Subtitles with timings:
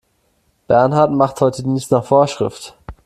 [0.65, 2.75] Bernhard macht heute Dienst nach Vorschrift.